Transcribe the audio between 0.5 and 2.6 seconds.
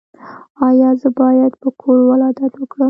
ایا زه باید په کور ولادت